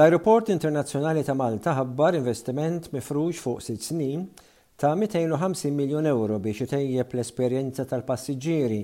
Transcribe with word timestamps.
L-Aeroport 0.00 0.46
Internazzjonali 0.48 1.20
ta' 1.20 1.34
Malta 1.36 1.74
ħabbar 1.76 2.16
investiment 2.16 2.86
mifruġ 2.94 3.34
fuq 3.42 3.58
sitt 3.60 3.84
snin 3.84 4.22
ta' 4.80 4.94
250 4.96 5.74
miljon 5.76 6.06
euro 6.08 6.38
biex 6.40 6.64
itejjeb 6.64 7.12
l-esperjenza 7.12 7.84
tal-passiġġieri 7.90 8.78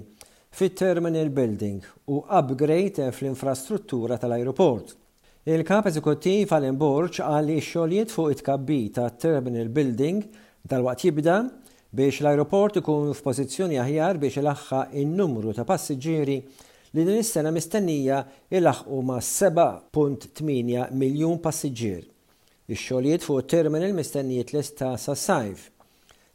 fit-terminal 0.59 1.31
building 1.39 1.81
u 2.13 2.21
upgrade 2.21 3.09
fl-infrastruttura 3.17 4.19
tal-aeroport. 4.21 4.93
Il-kap 5.49 5.89
eżekuttiv 5.89 6.53
għal 6.53 6.77
Borch 6.85 7.23
għalli 7.25 7.57
xogħlijiet 7.65 8.13
fuq 8.13 8.35
it-kabbi 8.37 8.79
ta' 9.01 9.09
terminal 9.17 9.73
building 9.73 10.21
dal-waqt 10.69 11.09
jibda 11.09 11.39
biex 11.97 12.21
l-aeroport 12.27 12.83
ikun 12.83 13.17
f'pożizzjoni 13.17 13.81
aħjar 13.87 14.21
biex 14.21 14.45
il-aħħa 14.45 14.85
in-numru 15.07 15.57
ta' 15.57 15.65
passiġġieri 15.65 16.43
li 16.97 17.05
din 17.05 17.19
is-sena 17.21 17.51
mistennija 17.53 18.23
ilaħqu 18.57 18.99
ma' 19.05 19.21
7.8 19.21 20.95
miljun 20.97 21.37
passiġġier. 21.45 22.05
Ix-xogħlijiet 22.73 23.25
fuq 23.29 23.45
terminal 23.53 23.93
mistennijiet 23.95 24.55
lesta 24.57 24.95
sa' 24.99 25.15
sajf. 25.21 25.67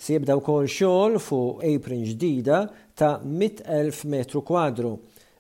Se 0.02 0.14
jibda 0.16 0.36
wkoll 0.40 0.68
xogħol 0.72 1.18
fuq 1.22 1.64
apron 1.68 2.04
ġdida 2.12 2.60
ta' 2.98 3.18
100,000 3.26 4.06
metru 4.16 4.42
kwadru 4.48 4.92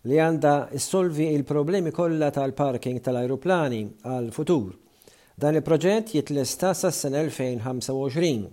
li 0.09 0.17
għanda 0.17 0.55
issolvi 0.79 1.27
il-problemi 1.35 1.93
kollha 1.93 2.31
tal-parking 2.33 2.99
tal-ajruplani 3.05 3.83
għal 4.09 4.31
futur. 4.33 4.71
Dan 5.41 5.57
il-proġett 5.59 6.15
jitlesta 6.17 6.71
sas 6.75 6.97
s-sena 6.97 7.21
2025. 7.27 8.49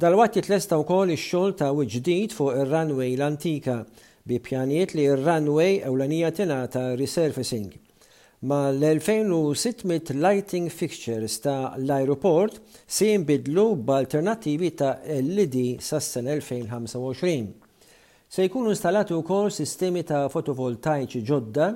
Dal-wat 0.00 0.38
jitlesta 0.40 0.80
wkoll 0.80 1.12
ix-xogħol 1.18 1.54
ta' 1.60 1.70
wiġdid 1.76 2.32
fuq 2.36 2.56
ir-runway 2.62 3.12
l-antika 3.18 3.76
bi 4.24 4.38
pjanijiet 4.38 4.94
li 4.94 5.04
r 5.10 5.28
anija 5.34 5.82
ewlenija 5.88 6.28
tingħata 6.36 6.82
resurfacing 6.98 7.72
ma 8.50 8.58
l-2600 8.72 10.14
lighting 10.18 10.68
fixtures 10.70 11.36
ta' 11.44 11.74
l-aeroport 11.78 12.58
se 12.86 13.08
jinbidlu 13.12 13.64
b'alternattivi 13.78 14.72
ta' 14.78 14.92
LED 15.20 15.56
sas 15.82 16.08
sena 16.16 16.34
2025. 16.34 17.54
Se 18.28 18.46
jkunu 18.48 18.72
installati 18.74 19.14
wkoll 19.14 19.50
sistemi 19.54 20.02
ta' 20.02 20.24
fotovoltaiċi 20.32 21.22
ġodda 21.28 21.68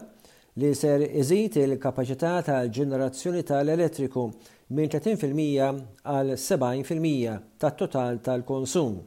li 0.58 0.72
ser 0.74 1.06
iżid 1.06 1.58
il-kapaċità 1.66 2.36
tal-ġenerazzjoni 2.50 3.46
tal-elettriku 3.46 4.28
minn 4.74 4.90
30% 4.90 5.82
għal 6.02 6.32
70% 6.34 7.42
tat-total 7.62 8.18
tal-konsum. 8.26 9.04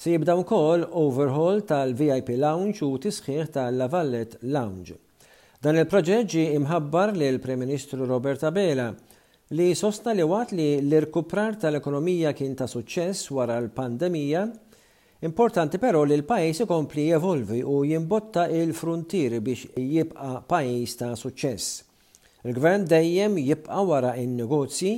Se 0.00 0.10
jibda 0.14 0.32
wkoll 0.34 0.86
overhaul 0.96 1.58
tal-VIP 1.68 2.30
Lounge 2.40 2.78
u 2.86 2.94
tisħiħ 3.04 3.50
tal-Lavallet 3.52 4.38
Lounge. 4.48 4.94
Dan 5.60 5.76
il-proġett 5.82 6.30
ġi 6.32 6.44
imħabbar 6.56 7.12
lil 7.20 7.36
prim 7.44 7.60
Ministru 7.60 8.08
Roberta 8.08 8.48
Bela 8.50 8.86
li 9.58 9.66
sosta 9.76 10.14
li 10.16 10.24
waqt 10.24 10.56
li 10.56 10.70
l-irkuprar 10.78 11.58
tal-ekonomija 11.66 12.32
kien 12.38 12.56
ta' 12.56 12.70
suċċess 12.74 13.28
wara 13.36 13.58
l-pandemija, 13.60 14.46
Importanti 15.28 15.76
però 15.76 16.06
li 16.08 16.16
l-pajis 16.16 16.62
ikompli 16.64 17.10
jevolvi 17.10 17.58
u 17.60 17.82
jimbotta 17.84 18.46
il-frontieri 18.56 19.42
biex 19.44 19.74
jibqa 19.98 20.38
pajis 20.48 20.94
ta' 20.96 21.10
suċċess. 21.12 21.78
Il-gvern 22.48 22.88
dejjem 22.88 23.36
jibqa 23.44 23.82
wara 23.84 24.14
in-negozji 24.16 24.94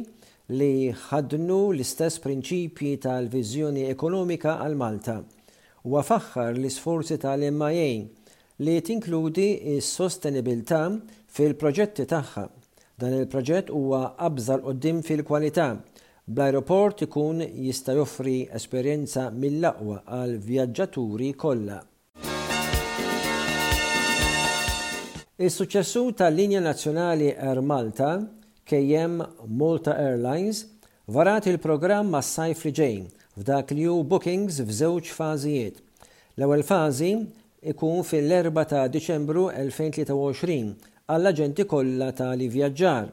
li 0.53 0.93
ħadnu 0.93 1.57
l-istess 1.73 2.21
prinċipji 2.25 2.91
tal-viżjoni 3.07 3.85
ekonomika 3.89 4.57
għal 4.65 4.75
Malta 4.77 5.15
u 5.89 5.99
faħħar 6.05 6.53
l-isforzi 6.59 7.17
tal-MIA 7.23 7.95
li 8.67 8.75
tinkludi 8.87 9.47
s-sostenibilità 9.81 10.83
fil-proġetti 11.35 12.07
tagħha. 12.13 12.45
Dan 13.01 13.17
il-proġett 13.19 13.73
huwa 13.75 14.03
abżar 14.29 14.61
qoddim 14.63 15.01
fil-kwalità. 15.03 15.71
Bl-aeroport 16.29 17.01
ikun 17.09 17.41
jista' 17.43 17.97
joffri 17.99 18.43
esperjenza 18.55 19.25
mill-aqwa 19.35 20.03
għal 20.19 20.37
vjaġġaturi 20.45 21.33
kollha. 21.35 21.81
Is-suċessu 25.43 26.05
tal-linja 26.21 26.61
nazzjonali 26.63 27.33
Air 27.35 27.59
Malta 27.67 28.13
KM 28.67 29.17
Malta 29.49 29.97
Airlines 29.99 30.67
varat 31.09 31.47
il-programm 31.51 32.09
ma' 32.15 32.23
sajf 32.25 32.63
li 32.65 32.71
ġej 32.79 32.99
f'dak 33.43 33.73
li 33.75 33.87
hu 33.89 33.97
bookings 34.13 34.61
f'żewġ 34.69 35.11
fażijiet. 35.17 35.81
L-ewwel 36.39 36.63
fażi 36.69 37.11
ikun 37.73 38.05
fil-4 38.07 38.63
ta' 38.73 38.85
Diċembru 38.95 39.49
2023 39.57 40.61
għall-aġenti 41.13 41.67
kollha 41.75 42.13
ta' 42.21 42.31
li 42.39 42.49
vjaġġar 42.55 43.11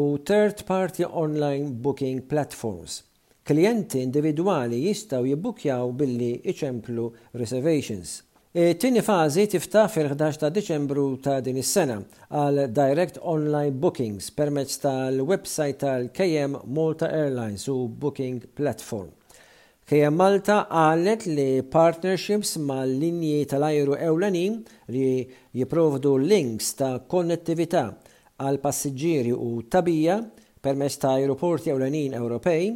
u 0.00 0.04
third 0.28 0.62
party 0.68 1.08
online 1.24 1.72
booking 1.88 2.20
platforms. 2.32 3.00
Klijenti 3.48 4.04
individwali 4.06 4.82
jistgħu 4.90 5.32
jibbukjaw 5.32 5.88
billi 6.02 6.34
iċemplu 6.52 7.08
reservations. 7.40 8.18
Eh, 8.54 8.74
tini 8.76 9.00
fazi 9.00 9.46
tiftaħ 9.48 9.86
fil-11 9.94 10.36
ta' 10.42 10.50
Deċembru 10.52 11.02
ta' 11.24 11.38
din 11.40 11.56
is-sena 11.62 11.94
għal 12.36 12.66
direct 12.76 13.16
online 13.24 13.72
bookings 13.80 14.26
permezz 14.36 14.74
tal-website 14.82 15.78
tal-KM 15.80 16.58
Malta 16.76 17.08
Airlines 17.08 17.64
u 17.72 17.86
Booking 17.88 18.42
Platform. 18.52 19.08
KM 19.88 20.18
Malta 20.20 20.58
għallet 20.68 21.24
li 21.32 21.48
partnerships 21.64 22.58
mal 22.60 22.92
linji 22.92 23.46
tal-ajru 23.48 23.96
Ewlenin 23.96 24.60
li 24.92 25.24
jiprovdu 25.56 26.18
links 26.20 26.74
ta' 26.76 26.98
konnettività 27.08 27.86
għal 28.36 28.60
passiġġieri 28.68 29.32
u 29.32 29.62
tabija 29.64 30.20
permezz 30.60 31.00
ta' 31.00 31.16
aeroporti 31.16 31.72
Ewlenin 31.72 32.20
Ewropej 32.20 32.68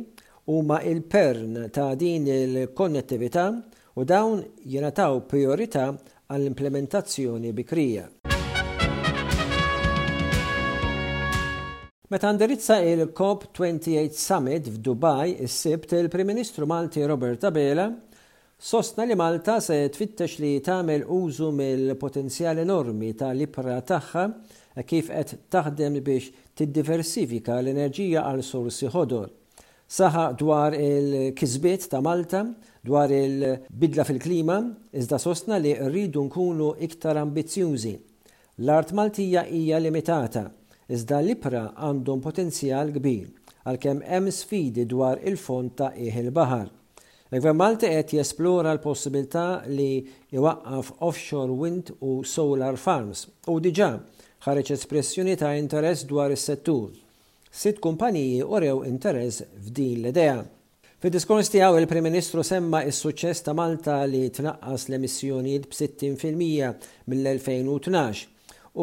huma 0.49 0.81
il-pern 0.89 1.67
ta' 1.69 1.91
din 2.01 2.33
il-konnettività 2.33 2.47
il 2.47 2.63
il 2.65 2.73
konnettività 2.75 3.49
u 3.97 4.05
dawn 4.05 4.43
jenataw 4.69 5.21
priorita 5.25 5.87
għall-implementazzjoni 6.29 7.53
bikrija. 7.57 8.03
Meta 12.13 12.31
ndirizza 12.37 12.77
il-COP28 12.87 14.13
Summit 14.15 14.69
f'Dubaj 14.75 15.33
is-sibt 15.47 15.95
il-Prim 15.97 16.29
Ministru 16.29 16.69
Malti 16.71 17.07
Robert 17.09 17.49
Abela 17.49 17.89
sostna 18.59 19.09
li 19.09 19.17
Malta 19.19 19.57
se 19.65 19.81
tfittex 19.89 20.37
li 20.45 20.53
tagħmel 20.61 21.09
użu 21.17 21.49
mill-potenzjal 21.57 22.61
enormi 22.67 23.15
tal-ibra 23.17 23.81
tagħha 23.81 24.27
e 24.77 24.85
kif 24.85 25.09
qed 25.09 25.41
taħdem 25.57 25.99
biex 26.05 26.29
tiddiversifika 26.57 27.57
l-enerġija 27.63 28.29
għal 28.29 28.45
sorsi 28.45 28.93
ħodor 28.93 29.31
saħa 29.89 30.23
dwar 30.35 30.75
il-kizbiet 30.75 31.87
ta' 31.91 32.01
Malta, 32.03 32.41
dwar 32.83 33.11
il-bidla 33.15 34.05
fil-klima, 34.07 34.57
iżda 34.99 35.19
sostna 35.19 35.59
li 35.63 35.75
rridu 35.79 36.25
nkunu 36.27 36.73
iktar 36.85 37.19
ambizzjużi. 37.23 37.95
L-art 38.67 38.93
Maltija 38.97 39.45
hija 39.47 39.79
limitata, 39.79 40.47
iżda 40.89 41.21
l-ibra 41.23 41.69
għandhom 41.77 42.23
potenzjal 42.25 42.93
kbir, 42.97 43.29
għalkemm 43.67 44.05
hemm 44.07 44.31
sfidi 44.31 44.87
dwar 44.91 45.23
il-fond 45.25 45.77
ta' 45.79 45.93
iħ 45.95 46.21
il-baħar. 46.25 46.73
Il-Gvern 47.35 47.59
Malti 47.59 47.89
qed 47.91 48.15
jesplora 48.21 48.71
l-possibilità 48.77 49.63
li 49.67 49.99
iwaqqaf 50.33 50.93
offshore 51.03 51.53
wind 51.59 51.89
u 52.07 52.21
solar 52.25 52.79
farms 52.79 53.25
u 53.51 53.59
diġà 53.61 53.91
ħareġ 54.47 54.71
espressjoni 54.77 55.35
ta' 55.37 55.55
interess 55.59 56.07
dwar 56.07 56.31
is-settur 56.31 56.95
sitt 57.57 57.81
kumpaniji 57.81 58.43
rew 58.59 58.81
interess 58.89 59.41
f'din 59.65 60.03
l-idea. 60.03 60.43
Fid-diskors 61.01 61.49
tiegħu 61.53 61.79
il-Prim 61.81 62.05
Ministru 62.09 62.43
semma 62.45 62.81
is 62.89 62.99
suċċess 63.05 63.45
ta' 63.47 63.55
Malta 63.57 63.97
li 64.09 64.27
tnaqqas 64.33 64.89
l-emissjonijiet 64.91 65.67
b'60% 65.71 66.89
mill-2012 67.13 68.25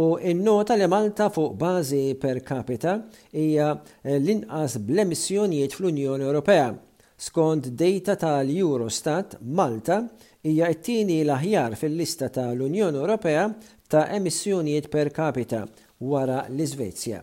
u 0.01 0.05
in-nota 0.31 0.77
li 0.77 0.87
Malta 0.89 1.27
fuq 1.33 1.53
bażi 1.61 2.03
per 2.21 2.39
capita 2.45 2.95
hija 3.31 3.69
l-inqas 4.15 4.77
bl-emissjonijiet 4.87 5.75
fl-Unjoni 5.77 6.25
Ewropea. 6.29 6.67
Skont 7.23 7.69
data 7.77 8.15
tal-Eurostat, 8.25 9.37
Malta 9.53 9.99
hija 10.49 10.69
t-tieni 10.73 11.19
l-aħjar 11.25 11.77
fil-lista 11.81 12.31
tal-Unjoni 12.39 13.01
Ewropea 13.05 13.45
ta' 13.89 14.07
emissjonijiet 14.17 14.89
per 14.93 15.13
capita 15.13 15.61
wara 16.01 16.41
l-Iżvezja. 16.49 17.21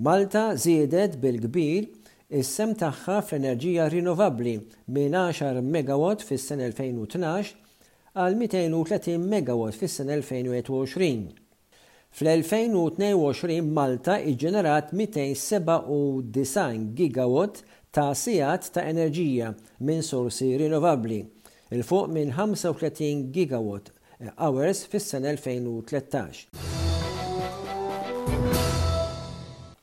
Malta 0.00 0.56
ziedet 0.56 1.20
bil-kbir 1.20 1.84
is-sem 2.32 2.72
tagħha 2.80 3.18
fl-enerġija 3.28 3.90
rinnovabbli 3.92 4.54
minn 4.96 5.12
10 5.12 5.60
MW 5.60 6.24
fis-sen 6.24 6.62
2012 6.64 7.52
għal 8.16 8.36
230 8.40 9.20
MW 9.20 9.62
fis-sen 9.76 10.08
2020. 10.14 11.34
Fl-2022 12.12 13.60
Malta 13.68 14.16
iġġenerat 14.20 14.92
297 14.96 16.94
gigawatt 16.96 17.60
ta' 17.92 18.14
sijat 18.16 18.70
ta' 18.72 18.86
enerġija 18.88 19.52
minn 19.84 20.00
sorsi 20.04 20.54
rinnovabbli, 20.60 21.20
il-fuq 21.72 22.08
minn 22.12 22.32
35 22.40 23.28
gigawatt 23.36 23.92
hours 24.40 24.86
fis-sen 24.88 25.28
2013. 25.34 26.48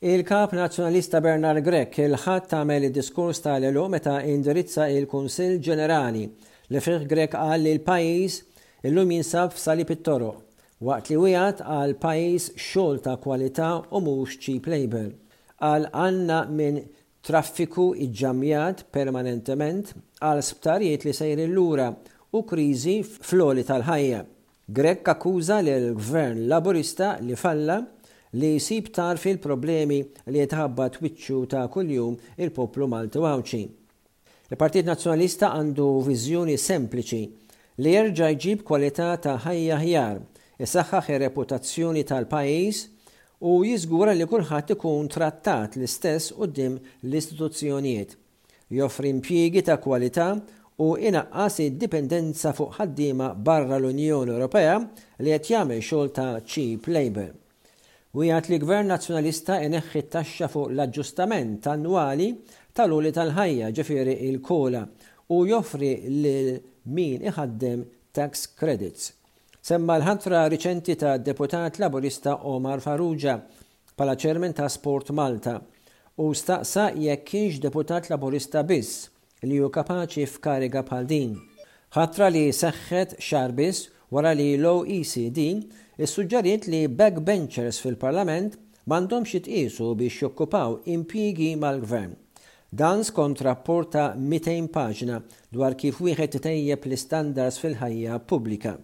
Il-kap 0.02 0.54
nazjonalista 0.56 1.20
Bernard 1.20 1.60
Grek 1.60 1.98
il-ħat 2.00 2.46
tagħmel 2.54 2.86
id 2.88 2.94
diskurs 2.96 3.42
tal-elu 3.44 3.82
meta 3.92 4.14
indirizza 4.32 4.86
il-Kunsill 4.88 5.58
Ġenerali 5.60 6.22
li 6.72 6.82
fih 6.86 7.04
Grek 7.10 7.34
qal 7.34 7.60
li 7.66 7.74
l-pajjiż 7.76 8.38
illum 8.88 9.12
jinsab 9.12 9.52
f'salib 9.58 9.92
it-toroq 9.98 10.40
waqt 10.88 11.12
li 11.12 11.18
wieħed 11.20 11.66
għal 11.68 11.98
pajjiż 12.00 12.48
xogħol 12.70 13.02
ta' 13.10 13.18
kwalità 13.26 13.74
u 13.92 14.00
mhux 14.06 14.40
cheap 14.46 14.72
labor. 14.72 15.12
Għal 15.60 15.90
għanna 15.92 16.40
minn 16.56 16.80
traffiku 17.28 17.90
iġġamjat 18.08 18.86
permanentement 18.96 19.92
għal 20.24 20.46
sptarijiet 20.54 21.10
li 21.10 21.18
sejri 21.22 21.50
l-lura 21.52 21.92
u 22.40 22.46
kriżi 22.48 23.02
fl-oli 23.04 23.68
tal-ħajja. 23.68 24.24
Grek 24.64 25.12
akkuża 25.12 25.60
l-gvern 25.60 26.46
laburista 26.48 27.18
li 27.20 27.36
falla 27.36 27.82
li 28.38 28.50
jisib 28.56 28.92
tar 28.94 29.18
fil-problemi 29.18 29.98
li 30.30 30.42
jitħabba 30.44 30.86
twiċċu 30.96 31.38
ta' 31.50 31.64
kuljum 31.74 32.18
il-poplu 32.46 32.88
Malti 32.92 33.22
għawċi. 33.24 33.62
Il-Partit 34.54 34.86
Nazzjonalista 34.86 35.50
għandu 35.58 35.88
viżjoni 36.06 36.58
sempliċi 36.62 37.22
li 37.86 37.96
jerġa' 37.96 38.30
jġib 38.36 38.62
kwalità 38.70 39.08
ta' 39.24 39.34
ħajja 39.48 39.80
ħjar, 39.82 40.22
isaħħaħ 40.62 41.10
ir-reputazzjoni 41.16 42.06
tal-pajjiż 42.12 42.84
u 43.50 43.56
jiżgura 43.66 44.14
li 44.18 44.28
kulħadd 44.30 44.76
ikun 44.78 45.10
trattat 45.10 45.80
l-istess 45.80 46.36
dim 46.54 46.78
l-istituzzjonijiet. 47.02 48.14
Joffri 48.70 49.10
impjiegi 49.10 49.64
ta' 49.72 49.80
kwalità 49.82 50.30
u 50.84 50.94
inaqqas 51.00 51.64
id-dipendenza 51.66 52.54
fuq 52.54 52.78
ħaddiema 52.78 53.34
barra 53.36 53.80
l-Unjoni 53.82 54.36
Ewropea 54.38 54.78
li 55.24 55.34
qed 55.34 55.54
jagħmel 55.56 55.82
xogħol 55.82 56.14
ta' 56.16 56.32
cheap 56.46 56.88
labor 56.94 57.34
u 58.18 58.24
jgħat 58.26 58.48
li 58.50 58.58
gvern 58.64 58.90
nazjonalista 58.90 59.60
t 59.94 60.02
taxxa 60.10 60.48
fuq 60.50 60.72
l-aġġustament 60.74 61.68
annwali 61.70 62.32
tal-uli 62.74 63.12
tal-ħajja 63.14 63.68
ġifiri 63.78 64.16
il-kola 64.32 64.82
u 65.36 65.44
joffri 65.46 65.92
lil 66.10 66.50
min 66.90 67.22
iħaddem 67.30 67.84
tax 68.18 68.48
credits. 68.58 69.12
Semma 69.62 70.00
l-ħatra 70.00 70.48
riċenti 70.50 70.96
ta' 70.98 71.18
deputat 71.22 71.78
laburista 71.84 72.40
Omar 72.50 72.82
Farrugia 72.82 73.36
pala 74.00 74.16
ċermen 74.18 74.56
ta' 74.58 74.70
Sport 74.74 75.12
Malta 75.14 75.60
u 76.20 76.32
staqsa 76.34 76.90
jekk 76.96 77.28
kienx 77.30 77.60
deputat 77.62 78.10
laburista 78.10 78.64
biss 78.64 79.10
li 79.46 79.60
ju 79.62 79.70
kapaċi 79.72 80.26
f'kariga 80.26 80.82
bħal 80.90 81.06
din. 81.08 81.38
ħatra 81.94 82.32
li 82.34 82.48
seħħet 82.54 83.20
xarbis 83.22 83.84
wara 84.10 84.34
li 84.36 84.56
l-OECD 84.58 85.52
Is-suġġeriet 86.00 86.66
li 86.72 86.78
backbenchers 87.00 87.78
fil-Parlament 87.84 88.54
m'għandhomx 88.88 89.34
jitqisu 89.36 89.88
biex 90.00 90.22
jokkupaw 90.24 90.78
impjiegi 90.94 91.50
mal-Gvern. 91.60 92.14
Dan 92.72 93.02
skont 93.04 93.42
rapporta 93.44 94.06
200 94.16 94.70
paġna 94.72 95.18
dwar 95.52 95.76
kif 95.82 96.00
wieħed 96.06 96.38
tejjeb 96.46 96.86
l-istandards 96.88 97.60
fil-ħajja 97.60 98.22
pubblika. 98.32 98.78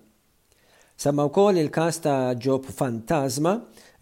Semma 1.00 1.28
wkoll 1.30 1.62
il-każ 1.64 2.02
ta' 2.04 2.34
ġob 2.36 2.68
fantasma 2.82 3.56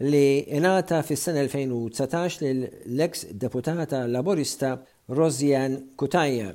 li 0.08 0.24
inata 0.58 0.98
fis 1.06 1.22
sen 1.28 1.38
2019 1.38 2.42
lill-eks 2.90 3.28
deputata 3.44 4.02
laborista 4.10 4.74
Rosjan 5.14 5.78
Kutajer 6.02 6.54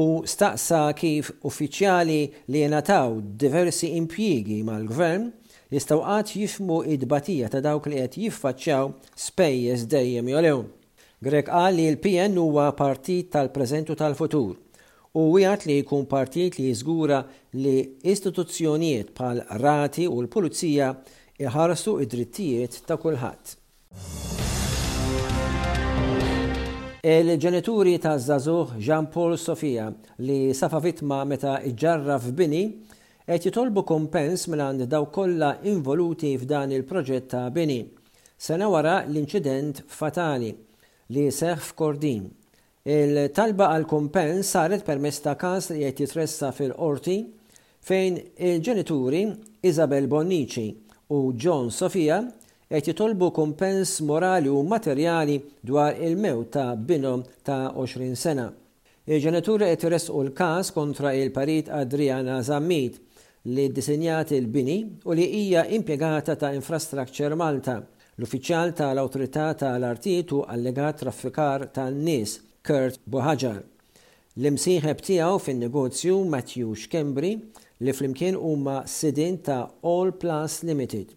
u 0.00 0.06
staqsa 0.32 0.86
kif 0.96 1.28
uffiċjali 1.50 2.20
li 2.48 2.60
jenataw 2.64 3.18
diversi 3.44 3.92
impjiegi 4.00 4.62
mal-gvern 4.64 5.28
jistgħu 5.72 5.96
qatt 6.04 6.34
jifmu 6.36 6.80
id-batija 6.94 7.48
ta' 7.52 7.60
dawk 7.64 7.88
li 7.88 8.00
qed 8.02 8.18
jiffaċċjaw 8.20 8.90
spejjeż 9.16 9.86
dejjem 9.88 10.28
jolew. 10.34 10.64
Grek 11.24 11.46
qal 11.48 11.74
li 11.78 11.86
l-PN 11.94 12.36
huwa 12.38 12.68
partit 12.76 13.30
tal 13.32 13.48
prezentu 13.52 13.94
tal-futur 13.96 14.56
u 15.14 15.28
wieħed 15.30 15.68
li 15.70 15.76
jkun 15.82 16.08
partit 16.10 16.58
li 16.58 16.68
jizgura 16.72 17.22
li 17.60 17.76
istituzzjonijiet 18.10 19.12
pal 19.16 19.40
rati 19.62 20.08
u 20.10 20.20
l-pulizija 20.24 20.90
iħarsu 21.40 21.98
id-drittijiet 22.02 22.82
ta' 22.86 22.98
kulħadd. 23.00 23.54
Il-ġenituri 27.04 27.96
ta' 28.00 28.16
Zazuh 28.18 28.74
Jean 28.80 29.08
Paul 29.12 29.36
Sofia 29.38 29.90
li 30.24 30.50
safa 30.56 30.80
vitma 30.80 31.20
meta 31.28 31.58
iġġarra 31.68 32.16
f'bini 32.24 32.64
qed 33.24 33.40
jitolbu 33.48 33.82
kompens 33.88 34.42
mill-għand 34.52 34.82
mela 34.84 34.92
daw 34.92 35.04
kollha 35.14 35.52
involuti 35.70 36.34
f'dan 36.38 36.72
il-proġett 36.76 37.30
ta' 37.32 37.46
bini. 37.50 37.78
Sena 38.36 38.66
wara 38.68 38.98
l-inċident 39.08 39.80
fatali 39.88 40.50
li 41.16 41.24
seħ 41.32 41.62
f'Kordin. 41.70 42.26
Il-talba 42.84 43.70
għal 43.72 43.86
kompens 43.88 44.50
saret 44.52 44.84
permess 44.84 45.22
ta' 45.24 45.38
kas 45.40 45.70
li 45.72 45.80
qed 45.86 46.02
jitressa 46.04 46.50
fil-qorti 46.52 47.16
fejn 47.88 48.18
il-ġenituri 48.50 49.22
Isabel 49.70 50.06
Bonnici 50.12 50.66
u 51.16 51.20
John 51.32 51.72
Sofia 51.72 52.18
qed 52.68 52.90
jitolbu 52.92 53.30
kompens 53.36 54.02
morali 54.04 54.52
u 54.52 54.60
materjali 54.68 55.38
dwar 55.64 55.96
il-mew 55.96 56.44
ta' 56.52 56.74
binom 56.76 57.24
ta' 57.40 57.70
20 57.72 58.12
sena. 58.20 58.44
Il-ġenituri 59.08 59.72
qed 59.72 59.88
jresqu 59.88 60.20
l-każ 60.26 60.74
kontra 60.76 61.16
il-parit 61.16 61.72
Adriana 61.72 62.42
Zammit 62.44 63.00
li 63.46 63.68
disenjat 63.68 64.30
il-bini 64.32 64.78
u 65.04 65.12
li 65.12 65.26
hija 65.36 65.64
impjegata 65.68 66.32
ta' 66.34 66.52
Infrastructure 66.56 67.34
Malta, 67.36 67.76
l-uffiċjal 68.16 68.70
tal-Awtorità 68.78 69.50
tal-Artijiet 69.60 70.32
u 70.32 70.40
allegat 70.48 71.02
traffikar 71.02 71.66
tan-nies 71.76 72.38
Kurt 72.64 73.02
Buħaġar. 73.04 73.58
L-imsieħeb 74.40 75.04
tiegħu 75.08 75.42
fin-negozju 75.44 76.16
Matthew 76.24 76.72
Kembri 76.88 77.34
li 77.84 77.92
flimkien 77.92 78.34
huma 78.38 78.86
sidin 78.88 79.36
ta' 79.44 79.66
All 79.84 80.14
Plus 80.16 80.62
Limited. 80.62 81.12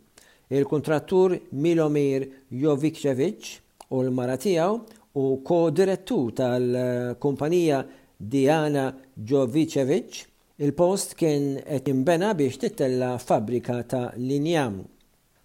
Il-kontrattur 0.51 1.37
Milomir 1.51 2.27
Jovikcevic 2.51 3.53
u 3.95 4.03
l-mara 4.03 4.35
tiegħu 4.37 4.75
u 5.23 5.31
ko-direttur 5.47 6.33
tal-kumpanija 6.43 7.83
Diana 8.17 8.89
Jovicevic 9.15 10.25
Il-post 10.57 11.11
kien 11.19 11.51
qed 11.67 11.85
imbena 11.91 12.31
biex 12.33 12.55
titella 12.63 13.11
fabrika 13.21 13.75
ta' 13.85 14.07
linjam. 14.17 14.79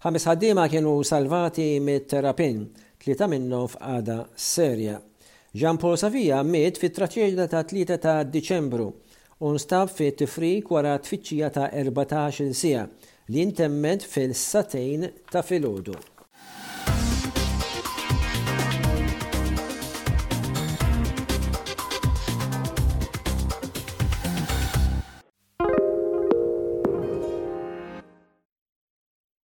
Ħames 0.01 0.23
ħaddiema 0.25 0.63
kienu 0.71 0.93
salvati 1.05 1.67
mit-terapin, 1.85 2.63
tlieta 2.97 3.27
minnhom 3.29 3.67
f'qada 3.69 4.15
serja. 4.33 4.95
Jean 5.53 5.77
Paul 5.77 5.99
Savija 6.01 6.39
miet 6.43 6.81
fit 6.81 6.97
traċieġda 6.97 7.45
ta' 7.53 7.61
3 7.69 7.91
ta' 8.05 8.15
Diċembru 8.25 8.87
u 9.45 9.51
nstab 9.53 9.93
fit 9.93 10.17
tifrik 10.23 10.73
wara 10.73 10.95
tfittxija 10.97 11.51
ta' 11.59 11.69
14 11.69 12.49
sija 12.63 12.87
li 13.29 13.45
intemmet 13.45 14.09
fil-satejn 14.15 15.11
ta' 15.29 15.45
filgħodu. 15.45 15.99